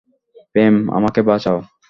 [0.55, 1.59] প্রেম, আমাকে বাঁচাও।